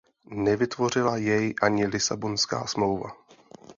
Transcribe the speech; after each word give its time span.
Nevytvořila 0.29 1.17
jej 1.17 1.53
ani 1.61 1.85
Lisabonská 1.87 2.67
smlouva. 2.67 3.11